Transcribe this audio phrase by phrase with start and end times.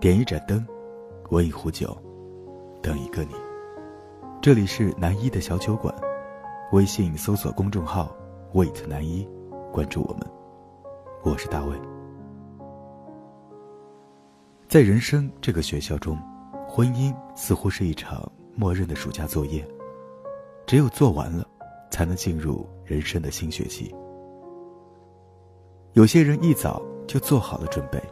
[0.00, 0.66] 点一盏灯，
[1.28, 1.94] 温一壶酒，
[2.82, 3.34] 等一个你。
[4.40, 5.94] 这里是南一的小酒馆，
[6.72, 8.10] 微信搜索公众号
[8.54, 9.28] “wait 南一”，
[9.70, 10.26] 关注我们。
[11.22, 11.78] 我是大卫。
[14.66, 16.18] 在人生这个学校中，
[16.66, 19.62] 婚姻似乎是一场默认的暑假作业，
[20.66, 21.46] 只有做完了，
[21.90, 23.94] 才能进入人生的新学期。
[25.92, 28.02] 有些人一早就做好了准备，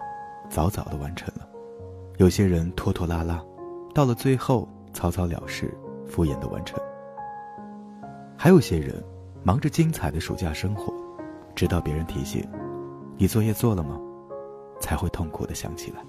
[0.51, 1.48] 早早的完成了。
[2.19, 3.41] 有些人拖拖拉拉，
[3.95, 5.73] 到了最后草草了事，
[6.05, 6.77] 敷衍的完成。
[8.37, 9.01] 还有些人
[9.45, 10.93] 忙着精彩的暑假生活，
[11.55, 12.45] 直到别人提醒
[13.17, 14.01] ：“你作业做了吗？”
[14.81, 16.03] 才会痛苦的想起来。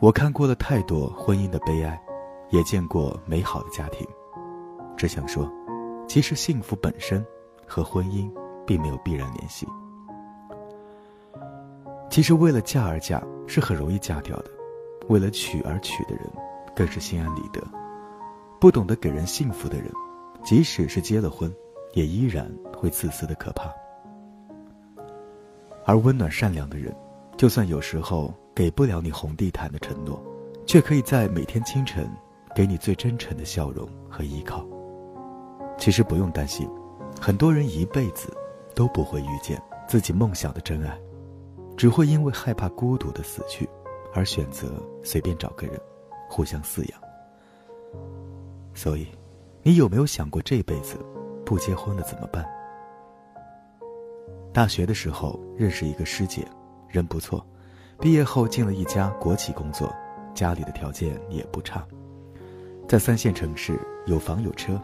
[0.00, 2.00] 我看过了太多婚姻的悲哀，
[2.50, 4.04] 也见过美好的家庭，
[4.96, 5.48] 只想说，
[6.08, 7.24] 其实幸福本身
[7.64, 8.28] 和婚姻
[8.66, 9.68] 并没有必然联系。
[12.10, 14.50] 其实为了嫁而嫁是很容易嫁掉的，
[15.08, 16.24] 为了娶而娶的人，
[16.74, 17.62] 更是心安理得。
[18.60, 19.90] 不懂得给人幸福的人，
[20.44, 21.54] 即使是结了婚，
[21.94, 23.72] 也依然会自私的可怕。
[25.86, 26.94] 而温暖善良的人，
[27.36, 30.20] 就算有时候给不了你红地毯的承诺，
[30.66, 32.10] 却可以在每天清晨，
[32.56, 34.66] 给你最真诚的笑容和依靠。
[35.78, 36.68] 其实不用担心，
[37.20, 38.36] 很多人一辈子
[38.74, 40.98] 都不会遇见自己梦想的真爱。
[41.80, 43.66] 只会因为害怕孤独的死去，
[44.12, 45.80] 而选择随便找个人，
[46.28, 47.00] 互相饲养。
[48.74, 49.08] 所以，
[49.62, 50.98] 你有没有想过这辈子
[51.42, 52.46] 不结婚了怎么办？
[54.52, 56.46] 大学的时候认识一个师姐，
[56.86, 57.42] 人不错，
[57.98, 59.90] 毕业后进了一家国企工作，
[60.34, 61.82] 家里的条件也不差，
[62.86, 64.78] 在三线城市有房有车。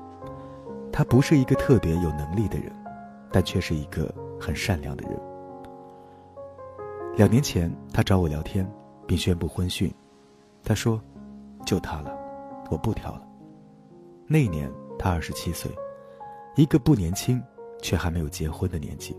[0.90, 2.72] 她不是一个特别有能力的人，
[3.30, 4.10] 但却是一个
[4.40, 5.35] 很善良的人。
[7.16, 8.70] 两年前，他找我聊天，
[9.06, 9.90] 并宣布婚讯。
[10.62, 11.00] 他说
[11.64, 12.14] ：“就他了，
[12.70, 13.26] 我不挑了。”
[14.28, 15.70] 那一年他二十七岁，
[16.56, 17.42] 一个不年轻
[17.80, 19.16] 却还没有结婚的年纪。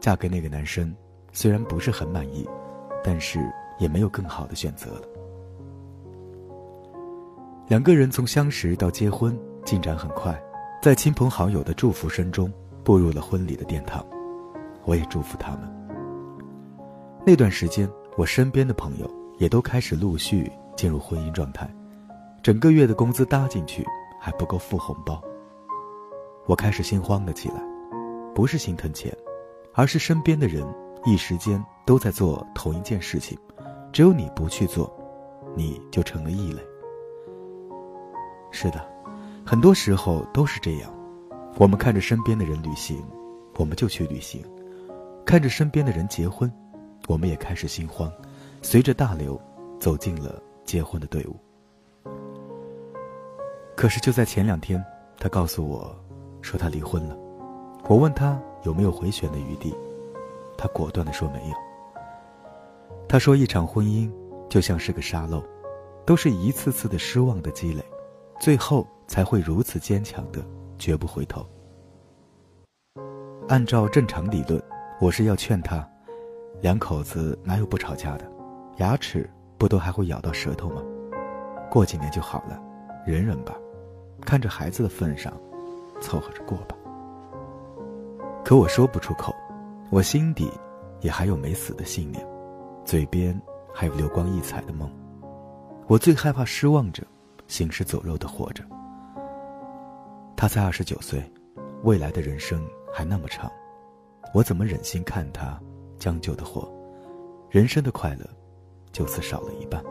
[0.00, 0.96] 嫁给那个男生，
[1.30, 2.48] 虽然不是很满意，
[3.04, 3.38] 但是
[3.78, 5.02] 也没有更好的选择了。
[7.66, 10.42] 两个人从相识到结婚进展很快，
[10.80, 12.50] 在亲朋好友的祝福声中
[12.82, 14.02] 步入了婚礼的殿堂。
[14.86, 15.77] 我也祝福他们。
[17.26, 21.68] 那段时间，我身边的朋友也都开始陆续进入婚姻状态，
[22.42, 23.84] 整个月的工资搭进去
[24.20, 25.22] 还不够付红包。
[26.46, 27.60] 我开始心慌了起来，
[28.34, 29.14] 不是心疼钱，
[29.74, 30.66] 而是身边的人
[31.04, 33.36] 一时间都在做同一件事情，
[33.92, 34.90] 只有你不去做，
[35.54, 36.62] 你就成了异类。
[38.50, 38.82] 是的，
[39.44, 40.90] 很多时候都是这样，
[41.58, 43.04] 我们看着身边的人旅行，
[43.58, 44.42] 我们就去旅行；
[45.26, 46.50] 看着身边的人结婚。
[47.08, 48.12] 我们也开始心慌，
[48.62, 49.40] 随着大流，
[49.80, 51.36] 走进了结婚的队伍。
[53.74, 54.84] 可是就在前两天，
[55.18, 55.96] 他告诉我，
[56.42, 57.16] 说他离婚了。
[57.88, 59.74] 我问他有没有回旋的余地，
[60.58, 61.54] 他果断的说没有。
[63.08, 64.12] 他说一场婚姻
[64.50, 65.42] 就像是个沙漏，
[66.04, 67.82] 都是一次次的失望的积累，
[68.38, 70.44] 最后才会如此坚强的
[70.76, 71.46] 绝不回头。
[73.48, 74.62] 按照正常理论，
[75.00, 75.88] 我是要劝他。
[76.60, 78.28] 两口子哪有不吵架的？
[78.78, 80.82] 牙齿不都还会咬到舌头吗？
[81.70, 82.60] 过几年就好了，
[83.06, 83.54] 忍忍吧。
[84.22, 85.32] 看着孩子的份上，
[86.00, 86.76] 凑合着过吧。
[88.44, 89.34] 可我说不出口，
[89.90, 90.50] 我心底
[91.00, 92.26] 也还有没死的信念，
[92.84, 93.40] 嘴边
[93.72, 94.90] 还有流光溢彩的梦。
[95.86, 97.04] 我最害怕失望着，
[97.46, 98.64] 行尸走肉的活着。
[100.36, 101.22] 他才二十九岁，
[101.84, 103.50] 未来的人生还那么长，
[104.34, 105.60] 我怎么忍心看他？
[105.98, 106.68] 将就的活，
[107.50, 108.24] 人生的快乐
[108.92, 109.82] 就此少了一半。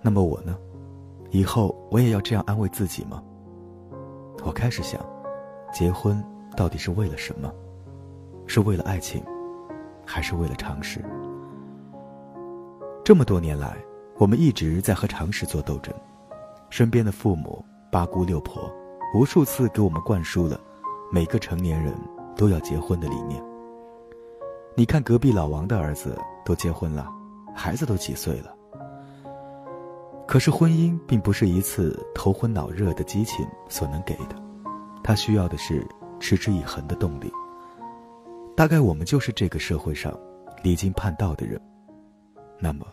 [0.00, 0.56] 那么我呢？
[1.30, 3.22] 以后我也要这样安慰自己吗？
[4.44, 5.00] 我开始想，
[5.72, 6.22] 结婚
[6.56, 7.52] 到底是为了什么？
[8.46, 9.24] 是为了爱情，
[10.06, 11.02] 还是为了常识？
[13.02, 13.76] 这么多年来，
[14.18, 15.92] 我们一直在和常识做斗争。
[16.70, 18.70] 身边的父母、八姑六婆，
[19.14, 20.60] 无数次给我们灌输了
[21.10, 21.94] 每个成年人
[22.36, 23.42] 都要结婚的理念。
[24.76, 27.08] 你看，隔壁老王的儿子都结婚了，
[27.54, 28.52] 孩子都几岁了。
[30.26, 34.34] 可是婚姻并不是一次头昏脑热的激情所能给的，
[35.04, 35.86] 他需要的是
[36.18, 37.30] 持之以恒的动力。
[38.56, 40.12] 大概我们就是这个社会上
[40.62, 41.60] 离经叛道的人。
[42.58, 42.84] 那么，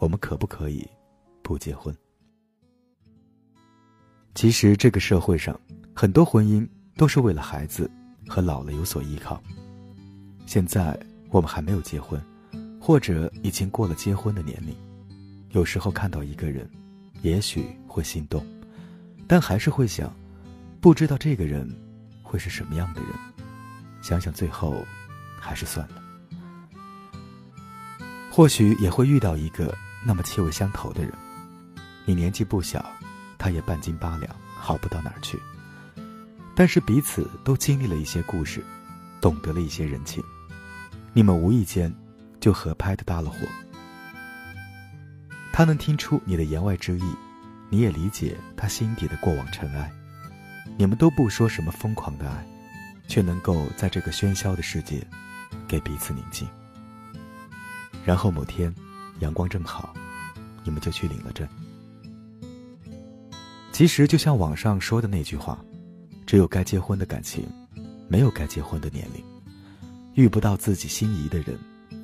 [0.00, 0.88] 我们可不可以
[1.42, 1.94] 不结婚？
[4.34, 5.58] 其实，这个社会上
[5.94, 6.66] 很多婚姻
[6.96, 7.90] 都是为了孩子
[8.26, 9.38] 和老了有所依靠。
[10.46, 10.98] 现在。
[11.30, 12.22] 我们还没有结婚，
[12.80, 14.74] 或者已经过了结婚的年龄，
[15.50, 16.68] 有时候看到一个人，
[17.22, 18.44] 也许会心动，
[19.26, 20.14] 但还是会想，
[20.80, 21.68] 不知道这个人
[22.22, 23.10] 会是什么样的人。
[24.00, 24.84] 想想最后，
[25.38, 26.02] 还是算了。
[28.30, 29.76] 或许也会遇到一个
[30.06, 31.12] 那么气味相投的人，
[32.06, 32.84] 你年纪不小，
[33.36, 35.38] 他也半斤八两，好不到哪儿去。
[36.54, 38.64] 但是彼此都经历了一些故事，
[39.20, 40.22] 懂得了一些人情，
[41.18, 41.92] 你们无意间
[42.38, 43.38] 就合拍的搭了伙。
[45.52, 47.02] 他能听出你的言外之意，
[47.68, 49.90] 你也理解他心底的过往尘埃。
[50.76, 52.46] 你们都不说什么疯狂的爱。
[53.08, 55.04] 却能够在这个喧嚣的世界，
[55.66, 56.46] 给彼此宁静。
[58.04, 58.72] 然后某天，
[59.18, 59.92] 阳光正好，
[60.62, 61.48] 你们就去领了证。
[63.72, 65.58] 其实就像网上说的那句话
[66.26, 67.44] ：“只有该结婚的感情，
[68.08, 69.24] 没有该结婚的年龄。
[70.18, 71.56] 遇不到自己心仪的人，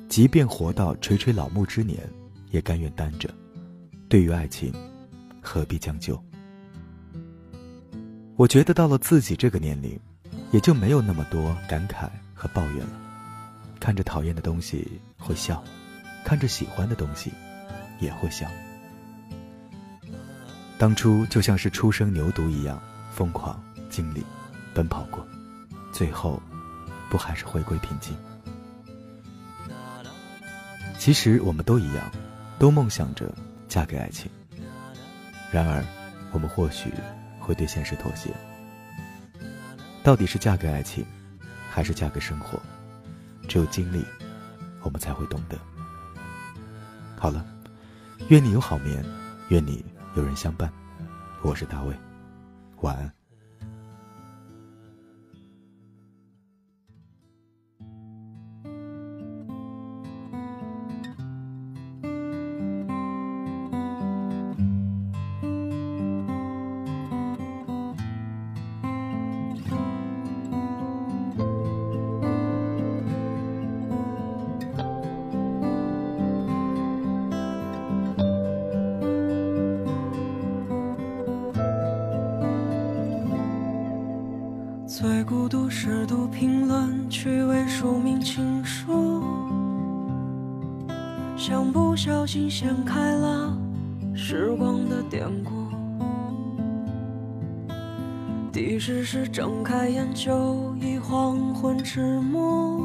[0.07, 1.99] 即便活到垂垂老木之年，
[2.49, 3.29] 也甘愿单着。
[4.07, 4.73] 对于爱情，
[5.41, 6.17] 何必将就？”
[8.37, 9.99] 我觉得到了自己这个年龄。
[10.51, 13.01] 也就没有那么多感慨和抱怨了。
[13.77, 15.61] 看着讨厌的东西会笑，
[16.23, 17.29] 看着喜欢的东西
[17.99, 18.47] 也会笑。
[20.77, 22.81] 当初就像是初生牛犊一样
[23.11, 24.23] 疯狂经历、
[24.73, 25.27] 奔跑过，
[25.91, 26.41] 最后
[27.15, 28.13] 不还是回归平静？
[30.99, 32.11] 其实我们都一样，
[32.59, 33.33] 都梦想着
[33.69, 34.29] 嫁给爱情。
[35.49, 35.81] 然而，
[36.33, 36.91] 我们或许
[37.39, 38.33] 会对现实妥协。
[40.03, 41.05] 到底是嫁给爱情，
[41.69, 42.61] 还是嫁给生活？
[43.47, 44.03] 只有经历，
[44.81, 45.57] 我们才会懂得。
[47.17, 47.45] 好了，
[48.27, 49.01] 愿你有好眠，
[49.47, 49.85] 愿你
[50.17, 50.69] 有人相伴。
[51.41, 51.95] 我是大卫，
[52.81, 53.24] 晚安。
[85.75, 89.21] 孤独是读评论，趣味署名情书，
[91.35, 93.53] 像不小心掀开了
[94.15, 95.51] 时光的典故。
[98.53, 102.81] 第十是睁开眼，就已黄昏迟暮，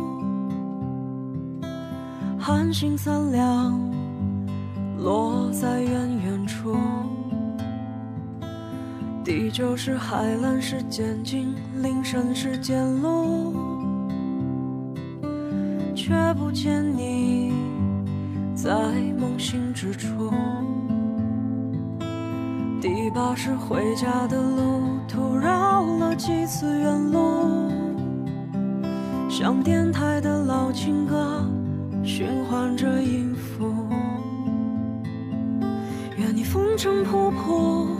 [2.40, 3.81] 寒星三两，
[4.98, 6.76] 落在远远处。
[9.30, 13.54] 地久是海蓝是渐近，林深是渐落，
[15.94, 17.52] 却不见你
[18.56, 18.72] 在
[19.20, 20.32] 梦醒之处。
[22.80, 27.70] 第八是回家的路途绕了几次远路，
[29.28, 31.48] 像电台的老情歌
[32.02, 33.72] 循环着音符。
[36.16, 38.00] 愿你风尘仆仆。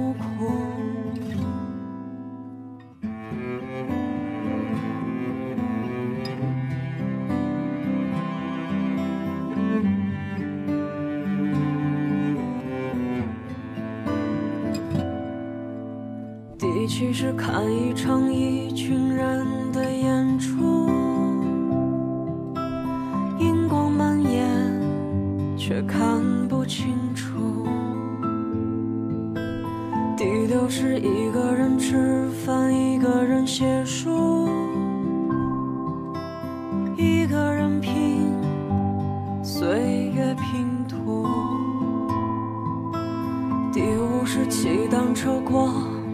[17.01, 19.43] 其实看一场一群人
[19.73, 20.87] 的演出，
[23.39, 24.47] 荧光蔓延，
[25.57, 27.65] 却看不清楚。
[30.15, 34.47] 第六是一个人吃饭，一个人写书，
[36.95, 38.31] 一个人拼
[39.41, 41.25] 岁月拼图。
[43.73, 45.73] 第五是骑单车过。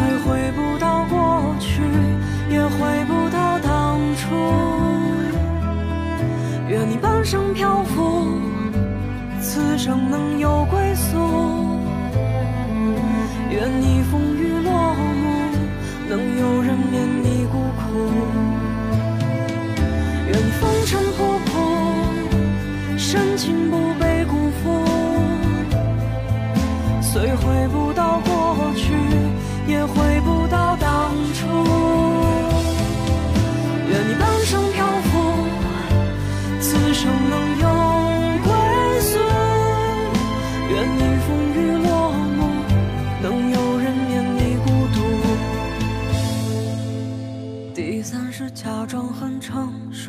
[0.00, 1.82] 虽回不到过去，
[2.50, 4.34] 也回不到当初。
[6.68, 8.24] 愿你半生漂浮，
[9.42, 11.59] 此生能有归宿。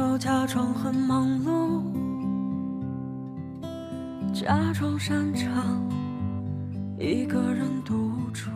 [0.01, 1.83] 成熟，假装很忙碌，
[4.33, 5.79] 假装擅长。
[6.97, 8.49] 一个人独处。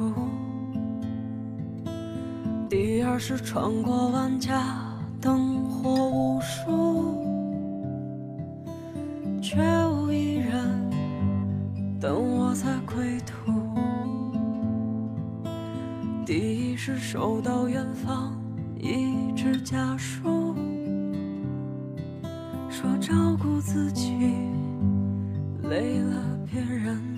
[2.67, 4.75] 第二是穿过万家
[5.21, 7.23] 灯火无数，
[9.39, 10.89] 却无一人
[11.99, 13.53] 等我在归途。
[16.25, 18.34] 第一是收到远方
[23.05, 24.15] 照顾自己
[25.69, 27.14] 累了别人。